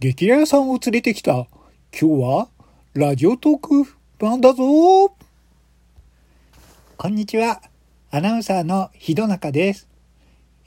[0.00, 1.32] 激レアさんを連れてきた。
[1.32, 1.48] 今
[1.90, 2.48] 日は、
[2.94, 4.62] ラジオトーク版だぞ
[6.96, 7.60] こんにちは。
[8.12, 9.88] アナウンサーのひどなかです。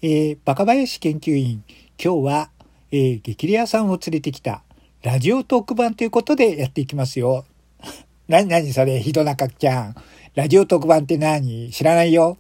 [0.02, 1.63] えー、バカ林研究員。
[1.98, 2.49] 今日は、
[2.91, 4.63] えー、激レアさんを連れてきた。
[5.02, 7.45] ラジオトーク版ということでやっていきますよ。
[8.27, 9.95] なになにそれ、ひどなかちゃん。
[10.36, 11.71] ラジオトーク版って何？
[11.71, 12.38] 知らないよ。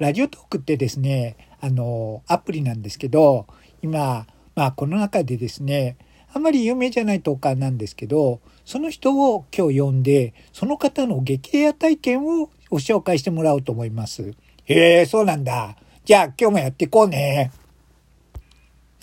[0.00, 3.46] ラジオトークってですね、あの、アプリなんですけど、
[3.82, 4.26] 今、
[4.56, 5.96] まあこの中でですね、
[6.34, 14.34] あまり有名じゃないトーカーなんですけど、その人を今日呼んで、その方の激レア体験をご紹介してもらおうと思います。
[14.64, 15.76] へえ、そうなんだ。
[16.04, 17.52] じゃあ今日もやっていこうね。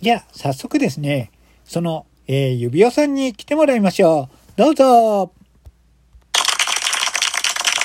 [0.02, 1.31] じゃあ早速ですね、
[1.63, 4.57] その、えー、指輪さんに来てもらいましょう。
[4.57, 5.32] どうぞ。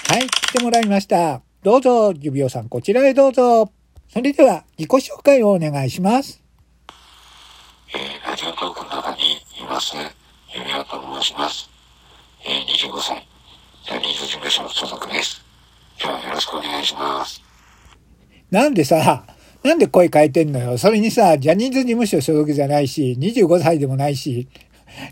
[0.08, 1.41] はい、来てもらいました。
[1.62, 3.70] どうぞ、指輪さん、こちらへどうぞ。
[4.08, 6.45] それでは、自己紹介をお願いします。
[7.95, 9.94] えー、ラジオトークの中にいます、
[10.52, 11.70] 指輪と申します。
[12.44, 13.27] えー、25歳、
[13.84, 15.44] ジャニーズ事務所所属です。
[16.00, 17.41] 今日はよろしくお願いします。
[18.50, 19.24] なんでさ、
[19.62, 20.78] なんで声変えてんのよ。
[20.78, 24.48] それにさ、ジャニーズ事務所所属じゃないし、25歳でもないし、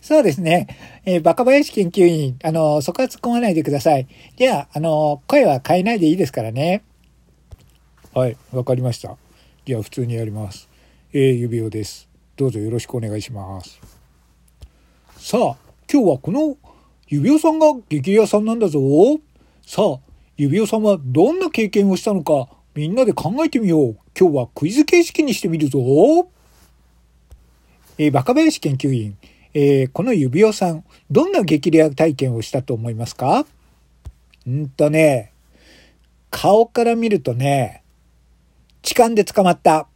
[0.03, 0.67] そうですね。
[1.05, 4.09] えー、バカ林研究員、あの、そこは突っ込まないでください。
[4.37, 6.83] じゃあ、あの、声は変えないでいいですからね。
[8.15, 9.17] はい、わかりました。
[9.65, 10.69] じゃあ、普通にやります。
[11.13, 12.14] えー、指輪です。
[12.37, 13.81] どうぞよろしくお願いします。
[15.19, 15.57] さあ、
[15.91, 16.57] 今日はこの
[17.07, 18.81] 指輪さんが激レアさんなんだぞ。
[19.65, 19.99] さあ、
[20.37, 23.97] 指輪さんはどんな経験をしたのか、みんなで考えてみよう。
[24.19, 25.79] 今日はクイズ形式にしてみるぞ。
[27.99, 29.17] えー、バカ林研究員。
[29.55, 33.47] えー、この指輪さん、どんな激レア体験をしたと思いますか？
[34.51, 35.33] んとね、
[36.31, 37.85] 顔から見るとね、
[38.83, 39.87] 痴漢で捕まった。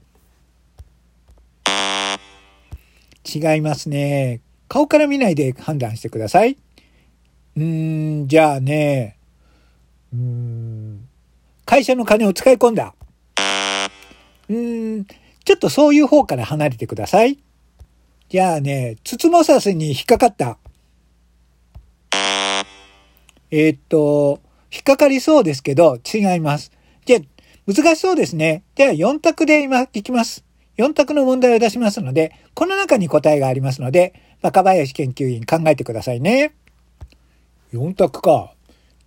[3.29, 4.41] 違いますね。
[4.69, 6.57] 顔から見ないで判断してください。
[7.57, 9.19] うーん、じゃあね、
[10.13, 11.09] うーん、
[11.65, 12.95] 会社の金を使い込んだ。
[14.49, 17.39] うーん、ちょっとそういう方から離れてください。
[18.29, 20.59] じゃあね、つつもさせに引っかかった。
[23.51, 24.41] えー、っと、
[24.71, 26.71] 引っかかりそうですけど、違います。
[27.07, 27.21] じゃあ、
[27.67, 28.63] 難しそうですね。
[28.75, 30.45] では、4択で今、いきます。
[30.79, 36.55] 4択の問題を出しますので、この中に答えがありますので、若林研究員考えてくださいね。
[37.73, 38.55] 4択か。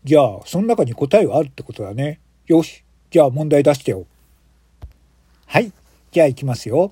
[0.03, 2.19] じゃあ、その中に答えがあるってことだね。
[2.47, 2.83] よし。
[3.09, 4.05] じゃあ問題出してよ。
[5.45, 5.71] はい。
[6.11, 6.91] じゃあ行きますよ。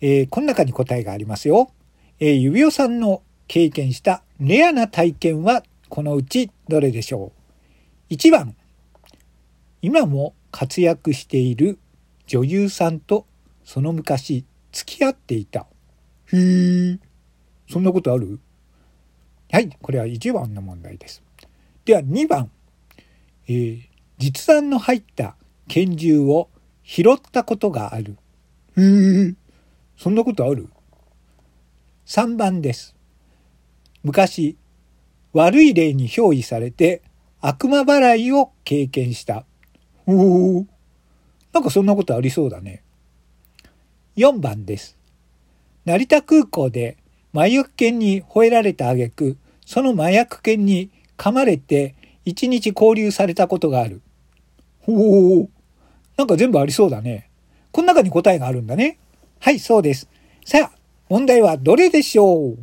[0.00, 1.70] えー、この中に答えがありますよ。
[2.18, 7.32] えー、指輪さんの経験したレアな体験はこのうちどれでしょ
[8.10, 8.56] う ?1 番、
[9.82, 11.78] 今も活躍している
[12.26, 13.26] 女優さんと
[13.68, 15.66] その昔付き合っていた。
[16.32, 16.98] へえ、
[17.70, 18.40] そんなことある？
[19.52, 21.22] はい、これは1番の問題です。
[21.84, 22.50] では2番、
[23.46, 23.80] えー、
[24.16, 25.36] 実弾の入った
[25.68, 26.48] 拳銃を
[26.82, 28.16] 拾ったことがある。
[28.78, 29.34] へえ、
[29.98, 30.70] そんなことある
[32.06, 32.96] ?3 番です。
[34.02, 34.56] 昔、
[35.34, 37.02] 悪い例に憑依されて
[37.42, 39.44] 悪魔払いを経験した。
[40.06, 40.66] おお、
[41.52, 42.82] なんかそんなことありそうだね。
[44.18, 44.98] 4番です。
[45.84, 46.96] 成田空港で
[47.32, 54.02] 麻薬犬に吠えられた挙句、その麻薬犬に噛まれて一日交流されたことがある。
[54.80, 55.48] ほう、
[56.16, 57.30] なんか全部ありそうだね。
[57.70, 58.98] この中に答えがあるんだね。
[59.38, 60.08] はい、そうです。
[60.44, 62.58] さあ、問題はどれでしょう？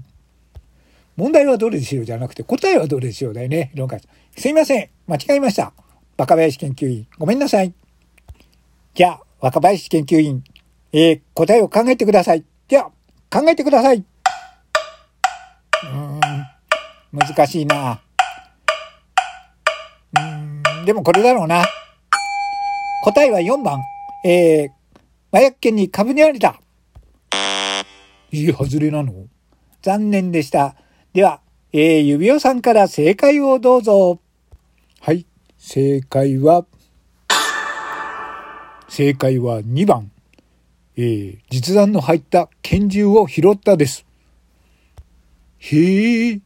[1.16, 3.72] 問題はどれでしょうじゃなくて、答えはどれでしょうだよね。
[4.36, 4.90] すいません。
[5.08, 5.72] 間違えました。
[6.18, 7.08] 若林研究員。
[7.18, 7.74] ごめんなさい。
[8.94, 10.44] じゃあ、若林研究員。
[10.98, 12.46] えー、答えを考えてください。
[12.70, 12.90] では、
[13.30, 13.98] 考えてください。
[13.98, 14.02] う
[15.98, 16.22] ん、
[17.12, 18.00] 難しいな。
[20.18, 21.66] うん、でもこれだろうな。
[23.04, 23.82] 答えは4番。
[24.24, 24.70] えー、
[25.34, 26.62] 麻薬犬に株にられた。
[28.32, 29.28] いい外れなの？
[29.82, 30.78] 残念でした。
[31.12, 31.42] では、
[31.74, 34.22] えー、指輪さんから正解をどうぞ。
[35.02, 35.26] はい、
[35.58, 36.66] 正解は、
[38.88, 40.10] 正解は2番。
[40.98, 44.06] えー、実弾の入った拳銃を拾ったです。
[45.58, 46.40] へえ、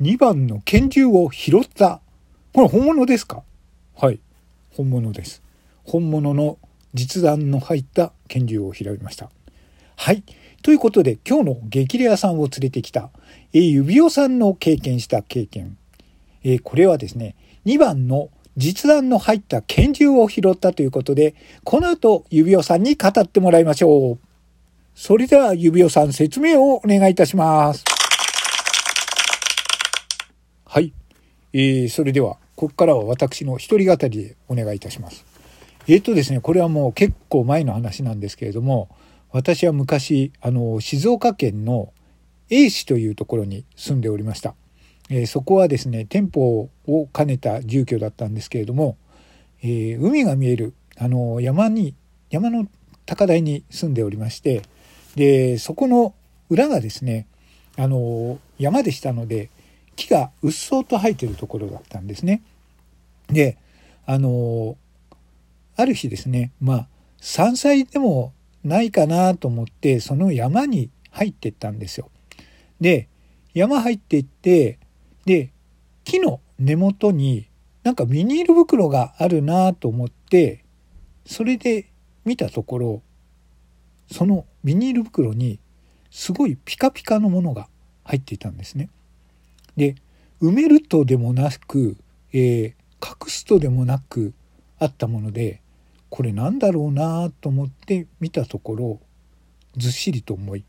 [0.00, 2.00] 2番の拳銃を拾った。
[2.52, 3.42] これ本物ですか？
[3.94, 4.20] はい、
[4.76, 5.42] 本物です。
[5.84, 6.58] 本物の
[6.92, 9.30] 実弾の入った拳銃を拾いました。
[9.96, 10.22] はい。
[10.62, 13.10] ということで、今日の激レアさんを連れてきた、
[13.52, 15.78] え、指輪さんの経験した経験。
[16.44, 18.28] え、これはですね、2番の
[18.58, 24.18] 実弾の入った拳銃を拾ったということで、この後、指輪さんに語ってもらいましょう。
[24.96, 27.84] それでは指輪さん説明をお願いいたします。
[30.66, 30.92] はい。
[31.52, 35.24] えー、それでは、ここからは私の一人語りでお願いいたします。
[35.86, 38.88] えっ、ー、とですね、これはもう結構前の話なんですけれども、
[39.30, 41.92] 私は昔、あの、静岡県の
[42.50, 44.56] A 市というところに住んでおりました。
[45.10, 48.96] えー、そこはですね、店舗を兼ねた住居だったんですけれども、
[49.62, 51.94] えー、海が見える、あの、山に、
[52.30, 52.66] 山の
[53.06, 54.62] 高台に住んでおりまして、
[55.14, 56.14] で、そこの
[56.50, 57.26] 裏がですね、
[57.76, 59.50] あの、山でしたので、
[59.96, 62.42] 木がうっそうと生えてるところだったんですね。
[63.28, 63.56] で、
[64.06, 64.76] あの、
[65.76, 66.88] ある日ですね、まあ、
[67.20, 68.32] 山菜でも
[68.64, 72.10] ないかなと思って、その山に入ってったんですよ。
[72.80, 73.08] で、
[73.54, 74.77] 山入っていって、
[75.28, 75.52] で、
[76.04, 77.50] 木の根元に
[77.82, 80.64] なんかビニール袋があるなと思って、
[81.26, 81.90] それで
[82.24, 83.02] 見たところ、
[84.10, 85.60] そのビニール袋に
[86.10, 87.68] すごいピカピカのものが
[88.04, 88.88] 入っていたんですね。
[89.76, 89.96] で
[90.40, 91.98] 埋めるとでもなく、
[92.32, 92.72] えー、
[93.06, 94.32] 隠すとでもなく
[94.78, 95.60] あったもので
[96.08, 99.00] これなんだろうなと思って見たところ
[99.76, 100.64] ずっしりと重い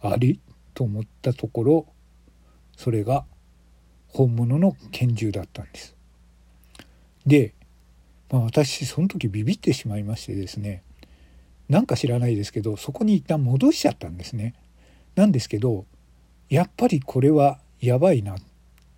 [0.00, 0.38] あれ
[0.72, 1.86] と思ったところ
[2.78, 3.26] それが
[4.12, 5.96] 本物の拳銃だったんです。
[7.26, 7.54] で、
[8.30, 10.82] まあ、私その時ビビってしまいましてですね
[11.68, 14.54] なんか知らないですけどそこに一旦戻しちゃったんですね。
[15.14, 15.86] なんですけど
[16.48, 18.36] やっぱりこれはやばいな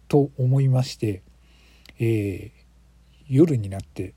[0.09, 1.23] と思いまして、
[1.99, 2.51] えー、
[3.29, 4.15] 夜になって、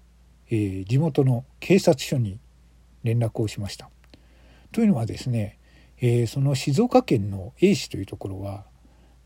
[0.49, 2.39] えー、地元の警察署に
[3.03, 3.89] 連絡をしました。
[4.71, 5.57] というのはですね、
[5.99, 8.65] えー、その静岡県の A 市というところは、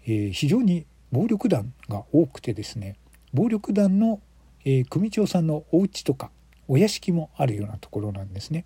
[0.06, 2.96] え非常に暴力団が多くてですね
[3.34, 4.20] 暴力団の、
[4.66, 6.32] え組長さんのお家とか
[6.68, 8.66] お屋敷もあるようなところなんですね。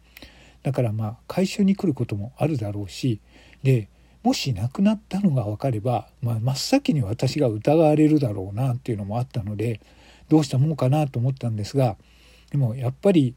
[0.63, 3.19] だからまあ回収に来ることもあるだろうし
[3.61, 3.87] で
[4.23, 9.79] もし亡くなったのが分かれば、まあ、真っ先に私が疑われるだろうなっていうのもあったので
[10.27, 11.97] どうしたもんかなと思ったんですが
[12.49, 13.35] でもやっぱり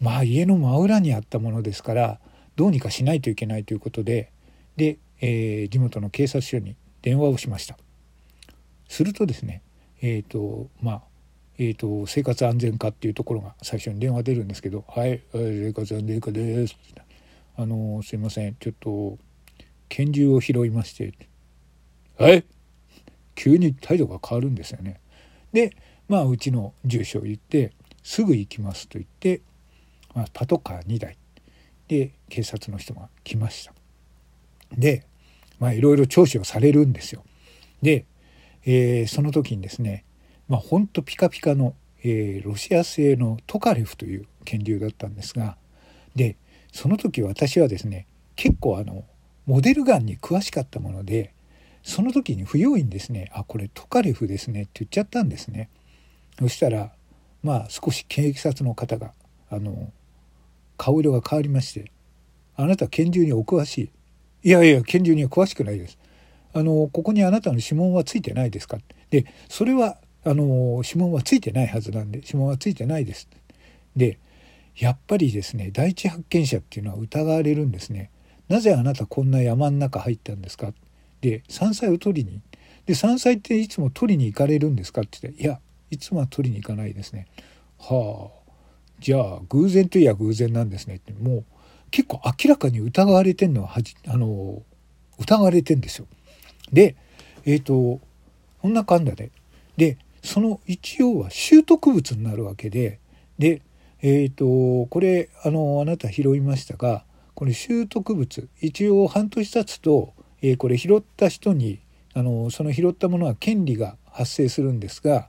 [0.00, 2.20] まあ家の真裏にあったものですから
[2.54, 4.30] どうにかしないといけないということで
[4.76, 7.76] で、えー、地元の警察署に電話をしました。
[8.90, 9.62] するとですね
[10.02, 11.02] えっ、ー、とまあ
[11.62, 16.74] えーと、生活安全課っていうところが最初に電話出るんですけど「はい生活安全課です」
[17.54, 19.18] あのすいませんちょっと
[19.90, 21.12] 拳銃を拾いまして
[22.16, 22.44] 「はい
[23.34, 25.00] 急に態度が変わるんですよね。
[25.52, 25.76] で
[26.08, 27.72] まあうちの住所を言って
[28.02, 29.42] 「すぐ行きます」と言って、
[30.14, 31.18] まあ、パトカー2台
[31.88, 33.74] で警察の人が来ました。
[34.74, 35.04] で
[35.58, 37.22] まあいろいろ聴取をされるんですよ。
[37.82, 38.04] で、
[38.64, 40.04] えー、その時にですね
[40.50, 45.56] まあ、ほんとピカピカの、えー、ロシア製のトカレフという拳銃だったんですが
[46.16, 46.36] で
[46.72, 49.04] その時私はですね結構あの
[49.46, 51.32] モデルガンに詳しかったもので
[51.84, 55.70] その時に不用意にですね「あこれトカレフですね」って言っちゃったんですね。
[56.38, 56.92] そしたら
[57.42, 59.12] まあ少し警察の方が
[59.50, 59.92] あの
[60.76, 61.92] 顔色が変わりまして
[62.56, 63.90] 「あなた拳銃にお詳しい」
[64.48, 65.96] 「いやいや拳銃には詳しくないです」
[66.52, 68.78] あの「ここにあなたの指紋はついてないですか?」
[69.10, 73.28] でそれはあの指紋はついてないはずなんで指紋はついてないです。
[73.96, 74.18] で
[74.76, 78.10] やっぱりですね第一発見者っていうのは疑われるんですね。
[78.48, 80.72] なぜあなたこんな山の中入ったんですか？
[81.20, 82.40] で山菜を取りに
[82.86, 85.02] で山菜っていつも取りに行かれるんですか？
[85.02, 85.60] って言っていや
[85.90, 87.26] いつもは取りに行かないですね。
[87.78, 88.40] はあ
[89.00, 91.44] じゃあ偶然といや偶然なんですねってもう
[91.90, 94.62] 結構明らかに疑われてんのははじあの
[95.18, 96.06] 疑われてんですよ。
[96.72, 96.96] で
[97.44, 98.00] えっ、ー、と
[98.62, 99.30] こんなかんだで
[99.76, 102.98] でその一応は習得物になるわけで
[103.38, 103.62] で
[104.02, 110.12] えっ、ー、とこれあのあなた拾いましたがこれ習得物一応半年経つと、
[110.42, 111.80] えー、これ拾った人に
[112.14, 115.28] あのその拾ったものは権利が発生するんですが、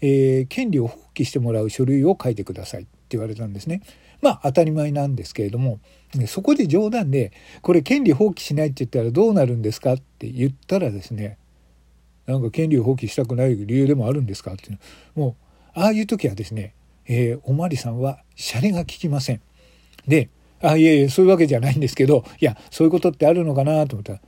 [0.00, 3.82] えー、権利を放棄してもらう書類を書いてくださいって言われたんですね。
[4.22, 5.80] まあ当たり前なんですけれども
[6.26, 11.38] そこで冗談で「これ権利放棄しないって言ったらどうなるんですか?」って言ったらですね
[12.26, 14.78] なんか権利を放棄したくない理由でもあるんですかっていう
[15.14, 15.36] も
[15.74, 16.74] うああいう時はですね、
[17.06, 19.40] えー、おまわりさんはシャレが効きません。
[20.06, 20.28] で
[20.62, 24.20] あいえいえそういうわけじゃないんですけどいやそういうことってあるのかなと思ったら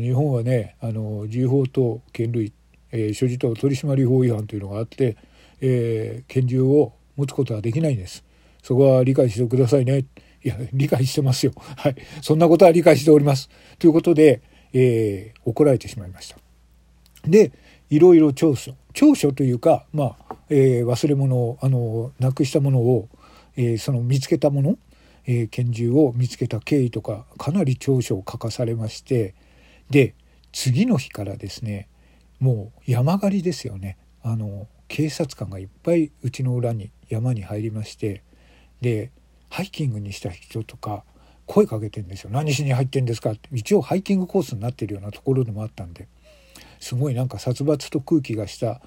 [0.00, 2.52] 日本はねあの銃法と剣類、
[2.90, 5.16] えー、所持等取締法違反というのがあって、
[5.60, 8.24] えー、拳銃を持つことはできないんです。
[8.62, 10.04] そこは理解してくださいね。
[10.44, 11.52] いや理解してますよ。
[11.76, 13.48] はいそんなことは理解しております。
[13.78, 16.38] ということで、えー、怒られてしまいました。
[17.26, 17.52] で
[17.90, 23.08] いろいろ長所長所というか、まあえー、忘れ物をあのなくしたものを、
[23.56, 24.78] えー、その見つけたもの、
[25.26, 29.34] えー拳銃を見つけた経緯とかかなり調書を書かされまして
[29.90, 30.14] で
[30.52, 31.88] 次の日からですね
[32.40, 38.22] もう山狩りですよねあの警察官がいっぱいうちの裏に山に入りまして
[38.80, 39.10] で
[39.50, 41.04] ハイキングにした人とか
[41.46, 46.08] 声かけてんですよ「何しに入ってんですか?」って一応ハイキングコースになってるようなところでもあったんで。
[46.80, 48.80] すごいなんか殺伐と空気がした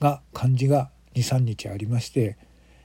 [0.00, 2.36] が感じが23日ありまして。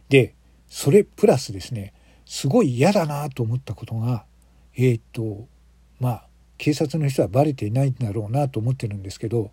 [0.10, 0.36] で
[0.68, 1.94] それプラスですね
[2.26, 4.26] すごい嫌だなと思ったことが
[4.76, 5.48] えーっと
[6.00, 9.52] まあ警察の人はバレていないんだろうなと思ってるんですけど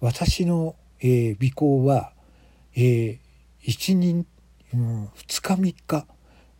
[0.00, 2.12] 私の、えー尾行は、
[2.74, 3.18] えー
[3.62, 4.26] 1人、
[4.74, 6.06] うん、2日3日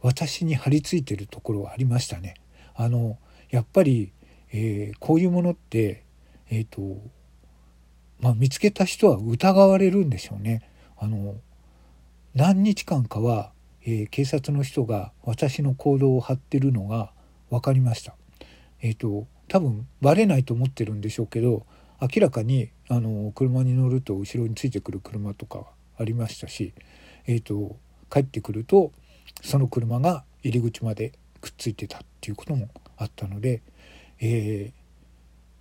[0.03, 2.35] 私に張り付いてるところはありましたね。
[2.75, 3.19] あの
[3.51, 4.13] やっぱり、
[4.53, 6.05] えーこういうものって
[6.51, 6.81] えっ、と
[8.21, 10.69] まあ見つけた人は疑われるんでしょうね。
[10.99, 11.37] あの
[12.35, 13.53] 何日間かは、
[13.85, 17.13] えー警察の人が私の行動を張ってるのが
[17.51, 18.15] 分かりました。
[18.81, 21.67] えっ、と多分バレないと思ってるんでしょうけど
[22.01, 25.67] 明らかにあの車に乗ると後ろについてくる車とか
[25.99, 26.73] ありましたし、
[27.27, 27.77] えー、と
[28.11, 28.93] 帰ってくると
[29.41, 33.63] その車が入り口までくっついてたっていうこともあったので、
[34.21, 34.83] えー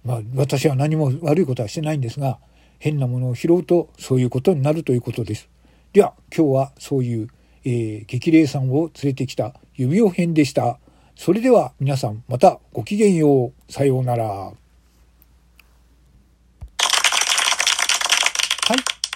[0.03, 2.39] まあ私は何も悪いことはしてないんですが
[2.79, 5.47] 変なものを拾うとそういうことになるということです。
[5.93, 7.27] では今日はそういう、
[7.63, 10.79] えー激励さんを連れてきた指輪編でした。
[11.15, 13.71] それでは皆さんまたごきげんよう。
[13.71, 14.25] さようなら。
[14.25, 14.55] はい。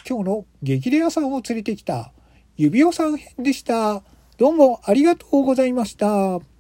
[0.08, 2.12] 今日の激レアさんを連れてきた
[2.58, 4.04] 指輪さん編でした。
[4.38, 6.55] どうもありがとうございました。